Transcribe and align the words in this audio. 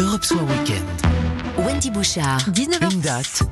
Europe 0.00 0.24
Soir 0.24 0.42
Weekend. 0.48 0.86
Wendy 1.58 1.90
Bouchard. 1.90 2.38
19h... 2.48 2.90
Une 2.90 3.00
date, 3.02 3.42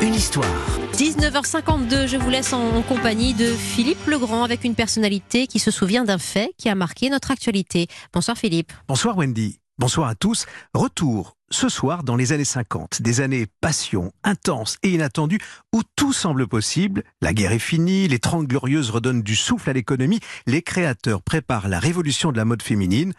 une 0.00 0.14
histoire. 0.14 0.46
19h52, 0.94 2.06
je 2.06 2.16
vous 2.16 2.30
laisse 2.30 2.54
en 2.54 2.80
compagnie 2.80 3.34
de 3.34 3.44
Philippe 3.44 4.06
Legrand 4.06 4.42
avec 4.42 4.64
une 4.64 4.74
personnalité 4.74 5.46
qui 5.46 5.58
se 5.58 5.70
souvient 5.70 6.04
d'un 6.04 6.16
fait 6.16 6.54
qui 6.56 6.70
a 6.70 6.74
marqué 6.74 7.10
notre 7.10 7.30
actualité. 7.30 7.86
Bonsoir 8.14 8.38
Philippe. 8.38 8.72
Bonsoir 8.88 9.18
Wendy. 9.18 9.60
Bonsoir 9.76 10.08
à 10.08 10.14
tous. 10.14 10.46
Retour 10.72 11.36
ce 11.50 11.68
soir 11.68 12.02
dans 12.02 12.16
les 12.16 12.32
années 12.32 12.44
50, 12.44 13.02
des 13.02 13.20
années 13.20 13.46
passion, 13.60 14.10
intenses 14.24 14.78
et 14.82 14.90
inattendues, 14.90 15.40
où 15.74 15.82
tout 15.96 16.14
semble 16.14 16.46
possible. 16.46 17.02
La 17.20 17.34
guerre 17.34 17.52
est 17.52 17.58
finie, 17.58 18.08
les 18.08 18.20
Trente 18.20 18.46
Glorieuses 18.46 18.90
redonnent 18.90 19.22
du 19.22 19.36
souffle 19.36 19.68
à 19.68 19.74
l'économie, 19.74 20.20
les 20.46 20.62
créateurs 20.62 21.22
préparent 21.22 21.68
la 21.68 21.78
révolution 21.78 22.32
de 22.32 22.38
la 22.38 22.46
mode 22.46 22.62
féminine. 22.62 23.12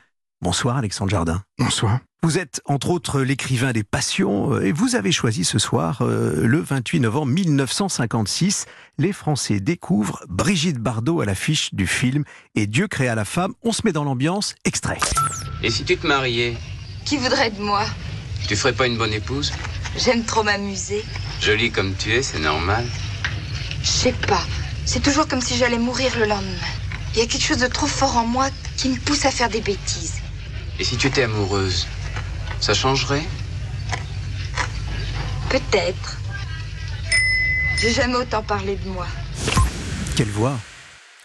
Bonsoir 0.44 0.78
Alexandre 0.78 1.12
Jardin. 1.12 1.44
Bonsoir. 1.60 2.00
Vous 2.24 2.40
êtes 2.40 2.62
entre 2.66 2.90
autres 2.90 3.22
l'écrivain 3.22 3.74
des 3.74 3.84
passions 3.84 4.56
euh, 4.56 4.66
et 4.66 4.72
vous 4.72 4.96
avez 4.96 5.12
choisi 5.12 5.44
ce 5.44 5.60
soir, 5.60 6.02
euh, 6.02 6.48
le 6.48 6.60
28 6.60 7.00
novembre 7.00 7.28
1956, 7.28 8.66
les 8.98 9.14
Français 9.14 9.60
découvrent 9.60 10.24
Brigitte 10.30 10.80
Bardot 10.80 11.22
à 11.22 11.26
l'affiche 11.26 11.76
du 11.76 11.86
film 11.86 12.24
et 12.56 12.66
Dieu 12.66 12.88
créa 12.88 13.14
la 13.14 13.24
femme. 13.24 13.54
On 13.62 13.72
se 13.72 13.82
met 13.86 13.92
dans 13.92 14.04
l'ambiance, 14.04 14.56
extrait. 14.66 14.98
Et 15.62 15.70
si 15.70 15.84
tu 15.86 15.96
te 15.96 16.08
mariais, 16.08 16.58
Qui 17.06 17.18
voudrait 17.18 17.52
de 17.52 17.62
moi? 17.62 17.84
Tu 18.48 18.56
ferais 18.56 18.74
pas 18.74 18.88
une 18.88 18.98
bonne 18.98 19.14
épouse? 19.14 19.52
J'aime 19.96 20.24
trop 20.24 20.42
m'amuser. 20.42 21.06
Jolie 21.40 21.72
comme 21.72 21.94
tu 21.94 22.14
es, 22.14 22.24
c'est 22.24 22.40
normal. 22.40 22.84
Je 23.84 23.88
sais 23.88 24.16
pas. 24.28 24.42
C'est 24.86 25.04
toujours 25.04 25.28
comme 25.28 25.42
si 25.42 25.56
j'allais 25.56 25.78
mourir 25.78 26.12
le 26.18 26.26
lendemain. 26.26 26.72
Il 27.14 27.20
y 27.20 27.22
a 27.22 27.28
quelque 27.28 27.44
chose 27.46 27.60
de 27.60 27.68
trop 27.68 27.86
fort 27.88 28.18
en 28.18 28.26
moi 28.26 28.48
qui 28.78 28.90
me 28.90 28.98
pousse 28.98 29.26
à 29.26 29.32
faire 29.32 29.50
des 29.50 29.62
bêtises. 29.62 30.22
Et 30.82 30.84
si 30.84 30.98
tu 30.98 31.06
étais 31.06 31.22
amoureuse, 31.22 31.88
ça 32.60 32.74
changerait? 32.74 33.22
Peut-être. 35.52 36.20
J'ai 37.80 37.92
jamais 37.92 38.16
autant 38.16 38.42
parlé 38.42 38.78
de 38.78 38.90
moi. 38.90 39.06
Quelle 40.16 40.30
voix 40.30 40.58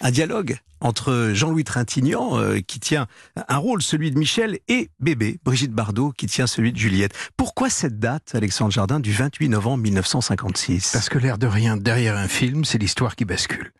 Un 0.03 0.11
dialogue 0.11 0.58
entre 0.83 1.31
Jean-Louis 1.33 1.64
Trintignant, 1.64 2.39
euh, 2.39 2.61
qui 2.61 2.81
tient 2.81 3.06
un 3.48 3.56
rôle, 3.56 3.81
celui 3.81 4.11
de 4.11 4.19
Michel, 4.19 4.58
et 4.69 4.91
bébé, 5.00 5.41
Brigitte 5.42 5.72
Bardot, 5.72 6.12
qui 6.12 6.27
tient 6.27 6.47
celui 6.47 6.70
de 6.70 6.77
Juliette. 6.77 7.14
Pourquoi 7.38 7.70
cette 7.70 7.98
date, 7.98 8.34
Alexandre 8.34 8.72
Jardin, 8.72 9.00
du 9.00 9.14
28 9.14 9.48
novembre 9.48 9.84
1956 9.84 10.91
Parce 10.92 11.09
que 11.09 11.16
l'air 11.16 11.38
de 11.38 11.47
rien, 11.47 11.78
derrière 11.78 12.19
un 12.19 12.28
film, 12.28 12.66
c'est 12.66 12.77
l'histoire 12.77 13.16
qui 13.16 13.25
bascule. 13.25 13.72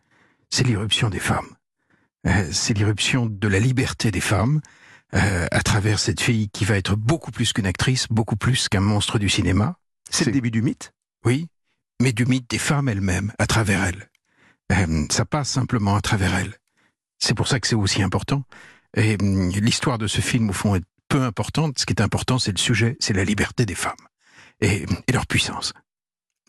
C'est 0.49 0.65
l'irruption 0.65 1.11
des 1.11 1.19
femmes. 1.19 1.49
Euh, 2.25 2.49
c'est 2.51 2.73
l'irruption 2.75 3.27
de 3.27 3.47
la 3.47 3.59
liberté 3.59 4.09
des 4.09 4.21
femmes 4.21 4.59
euh, 5.13 5.47
à 5.51 5.61
travers 5.61 5.99
cette 5.99 6.21
fille 6.21 6.49
qui 6.49 6.65
va 6.65 6.77
être 6.77 6.95
beaucoup 6.95 7.31
plus 7.31 7.53
qu'une 7.53 7.67
actrice, 7.67 8.07
beaucoup 8.09 8.35
plus 8.35 8.67
qu'un 8.69 8.81
monstre 8.81 9.19
du 9.19 9.29
cinéma. 9.29 9.77
C'est 10.09 10.25
le 10.25 10.31
début 10.31 10.51
du 10.51 10.61
mythe? 10.61 10.93
Oui, 11.25 11.47
mais 12.01 12.13
du 12.13 12.25
mythe 12.25 12.49
des 12.49 12.57
femmes 12.57 12.89
elles-mêmes, 12.89 13.33
à 13.39 13.47
travers 13.47 13.83
elles. 13.83 14.09
Euh, 14.71 15.05
ça 15.09 15.25
passe 15.25 15.49
simplement 15.49 15.95
à 15.95 16.01
travers 16.01 16.35
elles. 16.35 16.55
C'est 17.19 17.33
pour 17.33 17.47
ça 17.47 17.59
que 17.59 17.67
c'est 17.67 17.75
aussi 17.75 18.03
important. 18.03 18.43
Et 18.95 19.17
hum, 19.21 19.49
l'histoire 19.51 19.97
de 19.97 20.07
ce 20.07 20.21
film, 20.21 20.49
au 20.49 20.53
fond, 20.53 20.75
est 20.75 20.83
peu 21.07 21.23
importante. 21.23 21.79
Ce 21.79 21.85
qui 21.85 21.93
est 21.93 22.01
important, 22.01 22.37
c'est 22.39 22.51
le 22.51 22.57
sujet, 22.57 22.97
c'est 22.99 23.13
la 23.13 23.23
liberté 23.23 23.65
des 23.65 23.75
femmes 23.75 23.95
et, 24.61 24.85
et 25.07 25.11
leur 25.11 25.25
puissance. 25.25 25.73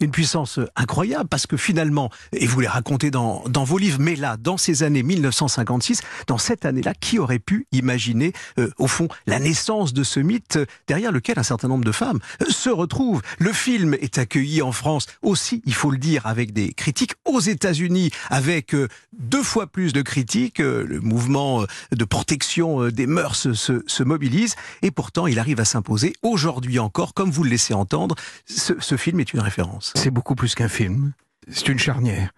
Une 0.00 0.12
puissance 0.12 0.60
incroyable 0.76 1.28
parce 1.28 1.48
que 1.48 1.56
finalement, 1.56 2.10
et 2.32 2.46
vous 2.46 2.60
les 2.60 2.68
racontez 2.68 3.10
dans, 3.10 3.42
dans 3.48 3.64
vos 3.64 3.78
livres, 3.78 3.98
mais 4.00 4.14
là, 4.14 4.36
dans 4.36 4.56
ces 4.56 4.84
années 4.84 5.02
1956, 5.02 6.02
dans 6.28 6.38
cette 6.38 6.64
année-là, 6.64 6.94
qui 6.94 7.18
aurait 7.18 7.40
pu 7.40 7.66
imaginer, 7.72 8.32
euh, 8.58 8.70
au 8.78 8.86
fond, 8.86 9.08
la 9.26 9.40
naissance 9.40 9.92
de 9.92 10.04
ce 10.04 10.20
mythe 10.20 10.56
euh, 10.56 10.66
derrière 10.86 11.10
lequel 11.10 11.38
un 11.38 11.42
certain 11.42 11.66
nombre 11.66 11.84
de 11.84 11.90
femmes 11.90 12.20
euh, 12.42 12.46
se 12.48 12.70
retrouvent? 12.70 13.22
Le 13.38 13.52
film 13.52 13.94
est 13.94 14.18
accueilli 14.18 14.62
en 14.62 14.70
France 14.70 15.06
aussi, 15.22 15.62
il 15.66 15.74
faut 15.74 15.90
le 15.90 15.98
dire, 15.98 16.26
avec 16.26 16.52
des 16.52 16.72
critiques. 16.72 17.14
Aux 17.24 17.40
États-Unis, 17.40 18.10
avec 18.30 18.74
euh, 18.74 18.86
deux 19.18 19.42
fois 19.42 19.66
plus 19.66 19.92
de 19.92 20.02
critiques, 20.02 20.60
euh, 20.60 20.86
le 20.86 21.00
mouvement 21.00 21.62
euh, 21.62 21.66
de 21.90 22.04
protection 22.04 22.84
euh, 22.84 22.92
des 22.92 23.06
mœurs 23.08 23.52
se, 23.52 23.82
se 23.84 24.02
mobilise, 24.04 24.54
et 24.82 24.92
pourtant, 24.92 25.26
il 25.26 25.38
arrive 25.40 25.58
à 25.58 25.64
s'imposer 25.64 26.12
aujourd'hui 26.22 26.78
encore, 26.78 27.14
comme 27.14 27.30
vous 27.30 27.42
le 27.42 27.50
laissez 27.50 27.74
entendre. 27.74 28.14
Ce, 28.46 28.74
ce 28.78 28.96
film 28.96 29.18
est 29.18 29.32
une 29.32 29.40
référence. 29.40 29.87
C'est 29.94 30.10
beaucoup 30.10 30.34
plus 30.34 30.54
qu'un 30.54 30.68
film. 30.68 31.12
C'est 31.50 31.68
une 31.68 31.78
charnière. 31.78 32.32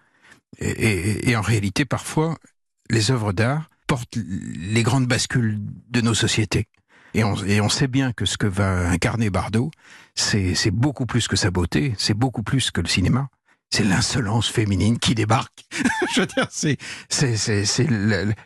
Et, 0.59 1.35
en 1.35 1.41
réalité, 1.41 1.85
parfois, 1.85 2.37
les 2.89 3.11
œuvres 3.11 3.33
d'art 3.33 3.69
portent 3.87 4.15
les 4.15 4.83
grandes 4.83 5.07
bascules 5.07 5.59
de 5.89 6.01
nos 6.01 6.13
sociétés. 6.13 6.67
Et 7.13 7.23
on, 7.23 7.69
sait 7.69 7.87
bien 7.87 8.13
que 8.13 8.25
ce 8.25 8.37
que 8.37 8.47
va 8.47 8.89
incarner 8.89 9.29
Bardot, 9.29 9.71
c'est 10.15 10.71
beaucoup 10.71 11.05
plus 11.05 11.27
que 11.27 11.35
sa 11.35 11.51
beauté, 11.51 11.93
c'est 11.97 12.13
beaucoup 12.13 12.43
plus 12.43 12.71
que 12.71 12.79
le 12.79 12.87
cinéma. 12.87 13.27
C'est 13.69 13.83
l'insolence 13.83 14.49
féminine 14.49 14.99
qui 14.99 15.15
débarque. 15.15 15.65
Je 16.13 16.21
veux 16.21 16.27
dire, 16.27 16.47
c'est 16.51 16.77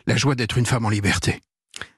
la 0.06 0.16
joie 0.16 0.34
d'être 0.34 0.58
une 0.58 0.66
femme 0.66 0.84
en 0.84 0.90
liberté. 0.90 1.40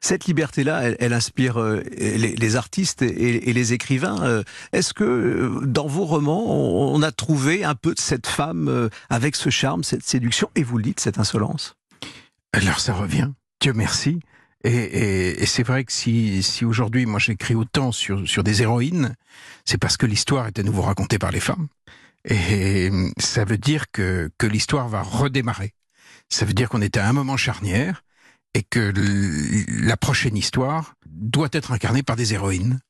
Cette 0.00 0.26
liberté-là, 0.26 0.94
elle, 0.98 1.12
inspire 1.12 1.60
euh, 1.60 1.82
les, 1.98 2.56
artistes 2.56 3.02
et, 3.02 3.52
les 3.52 3.72
écrivains. 3.72 4.22
Euh, 4.22 4.42
Est-ce 4.72 4.94
que 4.94 5.04
euh, 5.04 5.66
dans 5.66 5.86
vos 5.86 6.04
romans, 6.04 6.44
on, 6.46 7.02
a 7.02 7.12
trouvé 7.12 7.64
un 7.64 7.74
peu 7.74 7.94
de 7.94 8.00
cette 8.00 8.26
femme 8.26 8.90
avec 9.10 9.36
ce 9.36 9.50
charme, 9.50 9.84
cette 9.84 10.04
séduction, 10.04 10.50
et 10.54 10.62
vous 10.62 10.78
le 10.78 10.84
dites, 10.84 11.00
cette 11.00 11.18
insolence? 11.18 11.76
Alors 12.52 12.80
ça 12.80 12.94
revient, 12.94 13.30
Dieu 13.60 13.72
merci. 13.72 14.20
Et, 14.64 15.46
c'est 15.46 15.62
vrai 15.62 15.84
que 15.84 15.92
si, 15.92 16.42
aujourd'hui, 16.64 17.06
moi 17.06 17.20
j'écris 17.20 17.54
autant 17.54 17.92
sur, 17.92 18.42
des 18.42 18.62
héroïnes, 18.62 19.14
c'est 19.64 19.78
parce 19.78 19.96
que 19.96 20.06
l'histoire 20.06 20.46
est 20.46 20.58
à 20.58 20.62
nouveau 20.62 20.82
racontée 20.82 21.18
par 21.18 21.30
les 21.30 21.40
femmes. 21.40 21.68
Et 22.24 22.90
ça 23.18 23.44
veut 23.44 23.58
dire 23.58 23.90
que 23.92 24.30
l'histoire 24.42 24.88
va 24.88 25.02
redémarrer. 25.02 25.74
Ça 26.28 26.44
veut 26.44 26.52
dire 26.52 26.68
qu'on 26.68 26.82
est 26.82 26.96
à 26.96 27.08
un 27.08 27.12
moment 27.12 27.36
charnière 27.36 28.02
et 28.54 28.62
que 28.62 28.92
la 29.68 29.96
prochaine 29.96 30.36
histoire 30.36 30.94
doit 31.06 31.48
être 31.52 31.72
incarnée 31.72 32.02
par 32.02 32.16
des 32.16 32.34
héroïnes. 32.34 32.80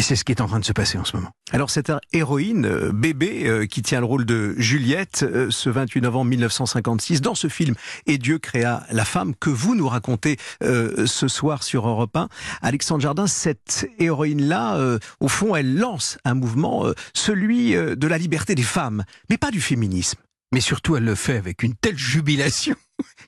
Et 0.00 0.02
c'est 0.02 0.14
ce 0.14 0.22
qui 0.22 0.30
est 0.30 0.40
en 0.40 0.46
train 0.46 0.60
de 0.60 0.64
se 0.64 0.72
passer 0.72 0.96
en 0.96 1.04
ce 1.04 1.16
moment. 1.16 1.32
Alors 1.50 1.70
cette 1.70 1.90
héroïne, 2.12 2.66
euh, 2.66 2.92
bébé, 2.92 3.48
euh, 3.48 3.66
qui 3.66 3.82
tient 3.82 3.98
le 3.98 4.06
rôle 4.06 4.24
de 4.24 4.54
Juliette, 4.56 5.24
euh, 5.28 5.50
ce 5.50 5.70
28 5.70 6.02
novembre 6.02 6.30
1956, 6.30 7.20
dans 7.20 7.34
ce 7.34 7.48
film 7.48 7.74
«Et 8.06 8.16
Dieu 8.16 8.38
créa 8.38 8.86
la 8.92 9.04
femme» 9.04 9.34
que 9.40 9.50
vous 9.50 9.74
nous 9.74 9.88
racontez 9.88 10.36
euh, 10.62 11.04
ce 11.06 11.26
soir 11.26 11.64
sur 11.64 11.88
Europe 11.88 12.16
1. 12.16 12.28
Alexandre 12.62 13.00
Jardin, 13.02 13.26
cette 13.26 13.88
héroïne-là, 13.98 14.76
euh, 14.76 15.00
au 15.18 15.26
fond, 15.26 15.56
elle 15.56 15.76
lance 15.76 16.16
un 16.24 16.34
mouvement, 16.34 16.86
euh, 16.86 16.92
celui 17.12 17.72
de 17.72 18.06
la 18.06 18.18
liberté 18.18 18.54
des 18.54 18.62
femmes, 18.62 19.02
mais 19.30 19.36
pas 19.36 19.50
du 19.50 19.60
féminisme. 19.60 20.20
mais 20.52 20.60
surtout 20.60 20.96
elle 20.96 21.04
le 21.04 21.14
fait 21.14 21.36
avec 21.36 21.62
une 21.62 21.74
telle 21.74 21.98
jubilation 21.98 22.76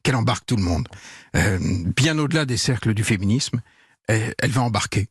qu'elle 0.02 0.16
embarque 0.16 0.46
tout 0.46 0.56
le 0.56 0.62
monde. 0.62 0.88
Euh, 1.36 1.58
bien 1.96 2.18
au-delà 2.18 2.44
des 2.44 2.56
cercles 2.56 2.94
du 2.94 3.04
féminisme, 3.04 3.60
elle, 4.08 4.34
elle 4.38 4.50
va 4.50 4.62
embarquer. 4.62 5.08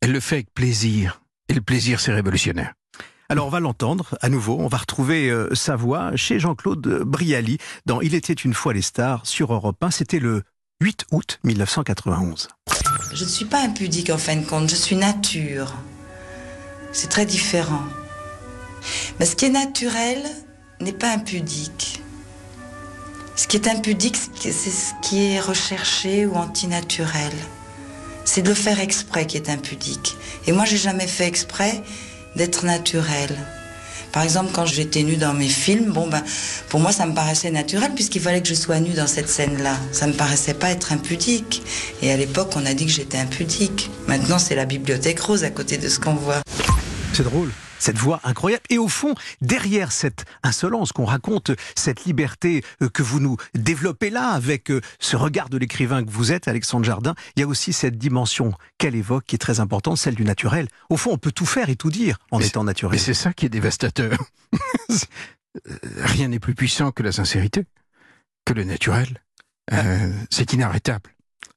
Elle 0.00 0.12
le 0.12 0.20
fait 0.20 0.36
avec 0.36 0.54
plaisir. 0.54 1.22
Et 1.48 1.54
le 1.54 1.60
plaisir, 1.60 2.00
c'est 2.00 2.12
révolutionnaire. 2.12 2.74
Alors 3.30 3.46
on 3.46 3.50
va 3.50 3.60
l'entendre 3.60 4.18
à 4.22 4.28
nouveau, 4.28 4.56
on 4.58 4.66
va 4.66 4.78
retrouver 4.78 5.30
euh, 5.30 5.54
sa 5.54 5.76
voix 5.76 6.16
chez 6.16 6.40
Jean-Claude 6.40 7.04
Brialy 7.06 7.58
dans 7.86 8.00
Il 8.00 8.16
était 8.16 8.32
une 8.32 8.54
fois 8.54 8.72
les 8.72 8.82
stars 8.82 9.24
sur 9.24 9.54
Europe 9.54 9.76
1, 9.80 9.92
c'était 9.92 10.18
le 10.18 10.42
8 10.80 11.06
août 11.12 11.38
1991. 11.44 12.48
Je 13.14 13.22
ne 13.22 13.28
suis 13.28 13.44
pas 13.44 13.62
impudique 13.62 14.10
en 14.10 14.18
fin 14.18 14.34
de 14.34 14.44
compte, 14.44 14.68
je 14.68 14.74
suis 14.74 14.96
nature. 14.96 15.76
C'est 16.90 17.08
très 17.08 17.24
différent. 17.24 17.84
Mais 19.20 19.26
ce 19.26 19.36
qui 19.36 19.44
est 19.44 19.50
naturel 19.50 20.18
n'est 20.80 20.92
pas 20.92 21.12
impudique. 21.12 21.99
Qui 23.50 23.56
est 23.56 23.66
impudique, 23.66 24.16
c'est 24.38 24.52
ce 24.52 24.92
qui 25.02 25.32
est 25.32 25.40
recherché 25.40 26.24
ou 26.24 26.36
antinaturel. 26.36 27.32
C'est 28.24 28.42
de 28.42 28.48
le 28.48 28.54
faire 28.54 28.78
exprès 28.78 29.26
qui 29.26 29.36
est 29.36 29.50
impudique. 29.50 30.16
Et 30.46 30.52
moi, 30.52 30.64
j'ai 30.66 30.76
jamais 30.76 31.08
fait 31.08 31.26
exprès 31.26 31.82
d'être 32.36 32.64
naturel. 32.64 33.36
Par 34.12 34.22
exemple, 34.22 34.52
quand 34.52 34.66
j'étais 34.66 35.02
nue 35.02 35.16
dans 35.16 35.34
mes 35.34 35.48
films, 35.48 35.90
bon 35.90 36.06
ben, 36.06 36.22
pour 36.68 36.78
moi, 36.78 36.92
ça 36.92 37.06
me 37.06 37.12
paraissait 37.12 37.50
naturel 37.50 37.90
puisqu'il 37.92 38.22
fallait 38.22 38.40
que 38.40 38.46
je 38.46 38.54
sois 38.54 38.78
nue 38.78 38.94
dans 38.94 39.08
cette 39.08 39.28
scène-là. 39.28 39.76
Ça 39.90 40.06
me 40.06 40.12
paraissait 40.12 40.54
pas 40.54 40.70
être 40.70 40.92
impudique. 40.92 41.64
Et 42.02 42.12
à 42.12 42.16
l'époque, 42.16 42.52
on 42.54 42.64
a 42.66 42.72
dit 42.72 42.86
que 42.86 42.92
j'étais 42.92 43.18
impudique. 43.18 43.90
Maintenant, 44.06 44.38
c'est 44.38 44.54
la 44.54 44.64
bibliothèque 44.64 45.18
rose 45.18 45.42
à 45.42 45.50
côté 45.50 45.76
de 45.76 45.88
ce 45.88 45.98
qu'on 45.98 46.14
voit. 46.14 46.40
C'est 47.12 47.24
drôle. 47.24 47.50
Cette 47.80 47.96
voix 47.96 48.20
incroyable. 48.22 48.62
Et 48.70 48.78
au 48.78 48.86
fond, 48.86 49.14
derrière 49.40 49.90
cette 49.90 50.24
insolence 50.44 50.92
qu'on 50.92 51.04
raconte, 51.04 51.50
cette 51.74 52.04
liberté 52.04 52.62
euh, 52.82 52.88
que 52.88 53.02
vous 53.02 53.18
nous 53.18 53.36
développez 53.54 54.10
là, 54.10 54.30
avec 54.30 54.70
euh, 54.70 54.80
ce 55.00 55.16
regard 55.16 55.48
de 55.48 55.58
l'écrivain 55.58 56.04
que 56.04 56.10
vous 56.10 56.30
êtes, 56.30 56.46
Alexandre 56.46 56.84
Jardin, 56.84 57.14
il 57.34 57.40
y 57.40 57.42
a 57.42 57.48
aussi 57.48 57.72
cette 57.72 57.98
dimension 57.98 58.52
qu'elle 58.78 58.94
évoque 58.94 59.24
qui 59.26 59.34
est 59.34 59.38
très 59.38 59.58
importante, 59.58 59.98
celle 59.98 60.14
du 60.14 60.24
naturel. 60.24 60.68
Au 60.90 60.96
fond, 60.96 61.10
on 61.12 61.18
peut 61.18 61.32
tout 61.32 61.46
faire 61.46 61.68
et 61.70 61.76
tout 61.76 61.90
dire 61.90 62.18
en 62.30 62.38
Mais 62.38 62.46
étant 62.46 62.62
Mais 62.62 62.70
naturel. 62.70 63.00
c'est 63.00 63.14
ça 63.14 63.32
qui 63.32 63.46
est 63.46 63.50
dévastateur. 63.50 64.16
Rien 65.96 66.28
n'est 66.28 66.38
plus 66.38 66.54
puissant 66.54 66.92
que 66.92 67.02
la 67.02 67.12
sincérité, 67.12 67.64
que 68.44 68.52
le 68.52 68.64
naturel. 68.64 69.22
Euh, 69.72 70.12
c'est 70.30 70.52
inarrêtable. 70.52 71.10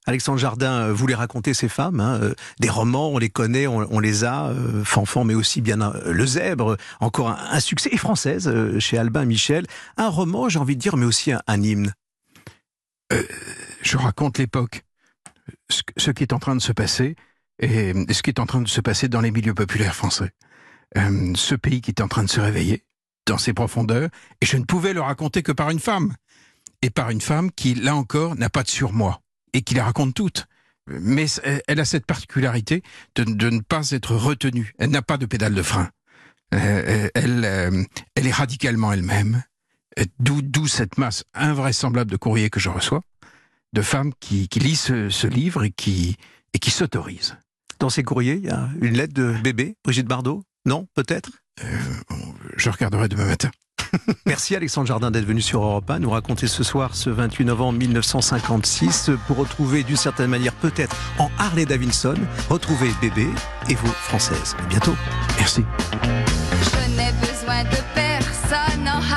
Alexandre 0.06 0.38
Jardin 0.38 0.82
euh, 0.82 0.92
voulait 0.92 1.14
raconter 1.14 1.54
ces 1.54 1.68
femmes, 1.68 2.00
hein, 2.00 2.18
euh, 2.22 2.34
des 2.60 2.68
romans, 2.68 3.08
on 3.08 3.18
les 3.18 3.30
connaît, 3.30 3.66
on, 3.66 3.98
les 4.00 4.24
a, 4.24 4.48
euh, 4.48 4.84
Fanfan, 4.84 5.24
mais 5.24 5.34
aussi 5.34 5.60
bien 5.60 5.80
euh, 5.80 6.12
Le 6.12 6.26
Zèbre, 6.26 6.76
encore 7.00 7.30
un, 7.30 7.60
succès, 7.60 7.88
et 7.92 7.96
française, 7.96 8.48
euh, 8.48 8.78
chez 8.78 8.98
Albin 8.98 9.24
Michel, 9.24 9.66
un 9.96 10.08
roman, 10.08 10.48
j'ai 10.48 10.58
envie 10.58 10.76
de 10.76 10.80
dire, 10.80 10.96
mais 10.96 11.06
aussi 11.06 11.32
un, 11.32 11.62
hymne. 11.62 11.94
Je 13.82 13.96
raconte 13.96 14.38
l'époque, 14.38 14.84
ce, 15.70 15.82
ce 15.96 16.10
qui 16.10 16.22
est 16.22 16.32
en 16.32 16.38
train 16.38 16.56
de 16.56 16.62
se 16.62 16.72
passer, 16.72 17.16
et 17.60 17.92
ce 18.12 18.22
qui 18.22 18.30
est 18.30 18.40
en 18.40 18.46
train 18.46 18.60
de 18.60 18.68
se 18.68 18.80
passer 18.80 19.08
dans 19.08 19.20
les 19.20 19.30
milieux 19.30 19.54
populaires 19.54 19.94
français. 19.94 20.32
Ce 20.96 21.54
pays 21.54 21.80
qui 21.80 21.90
est 21.92 22.00
en 22.00 22.08
train 22.08 22.24
de 22.24 22.30
se 22.30 22.40
réveiller 22.40 22.84
dans 23.26 23.38
ses 23.38 23.52
profondeurs, 23.52 24.08
et 24.40 24.46
je 24.46 24.56
ne 24.56 24.64
pouvais 24.64 24.92
le 24.92 25.00
raconter 25.00 25.42
que 25.42 25.52
par 25.52 25.70
une 25.70 25.80
femme. 25.80 26.14
Et 26.82 26.90
par 26.90 27.10
une 27.10 27.20
femme 27.20 27.50
qui, 27.50 27.74
là 27.74 27.96
encore, 27.96 28.36
n'a 28.36 28.50
pas 28.50 28.62
de 28.62 28.68
surmoi, 28.68 29.22
et 29.54 29.62
qui 29.62 29.72
les 29.74 29.80
raconte 29.80 30.14
toutes. 30.14 30.46
Mais 30.86 31.24
euh, 31.46 31.58
elle 31.66 31.80
a 31.80 31.86
cette 31.86 32.04
particularité 32.04 32.82
de, 33.14 33.24
de 33.24 33.48
ne 33.48 33.60
pas 33.60 33.90
être 33.92 34.14
retenue. 34.14 34.74
Elle 34.78 34.90
n'a 34.90 35.00
pas 35.00 35.16
de 35.16 35.24
pédale 35.24 35.54
de 35.54 35.62
frein. 35.62 35.88
Euh, 36.52 37.08
elle, 37.14 37.44
euh, 37.44 37.82
elle 38.14 38.26
est 38.26 38.32
radicalement 38.32 38.92
elle-même. 38.92 39.42
Euh, 39.98 40.04
D'où, 40.18 40.68
cette 40.68 40.98
masse 40.98 41.24
invraisemblable 41.32 42.10
de 42.10 42.16
courriers 42.16 42.50
que 42.50 42.60
je 42.60 42.68
reçois, 42.68 43.00
de 43.72 43.82
femmes 43.82 44.12
qui, 44.20 44.48
qui 44.48 44.60
lisent 44.60 44.80
ce, 44.80 45.08
ce 45.08 45.26
livre 45.26 45.64
et 45.64 45.70
qui, 45.70 46.16
et 46.52 46.58
qui 46.58 46.70
s'autorisent. 46.70 47.36
Dans 47.78 47.90
ces 47.90 48.02
courriers, 48.02 48.34
il 48.34 48.44
y 48.44 48.50
a 48.50 48.68
une 48.80 48.94
lettre 48.94 49.14
de 49.14 49.34
bébé, 49.42 49.76
Brigitte 49.82 50.06
Bardot? 50.06 50.44
Non, 50.66 50.86
peut-être? 50.94 51.30
Je 52.56 52.70
regarderai 52.70 53.08
demain 53.08 53.26
matin. 53.26 53.50
Merci 54.26 54.56
Alexandre 54.56 54.86
Jardin 54.86 55.10
d'être 55.10 55.24
venu 55.24 55.40
sur 55.40 55.62
Europe 55.62 55.90
1, 55.90 56.00
nous 56.00 56.10
raconter 56.10 56.46
ce 56.46 56.62
soir, 56.62 56.94
ce 56.94 57.10
28 57.10 57.44
novembre 57.44 57.78
1956, 57.78 59.10
pour 59.26 59.36
retrouver 59.36 59.82
d'une 59.82 59.96
certaine 59.96 60.30
manière, 60.30 60.54
peut-être 60.54 60.96
en 61.18 61.30
Harley 61.38 61.66
Davidson, 61.66 62.16
retrouver 62.48 62.90
bébé 63.00 63.28
et 63.68 63.74
vous, 63.74 63.92
française. 63.92 64.56
À 64.58 64.66
bientôt. 64.66 64.94
Merci. 65.38 65.64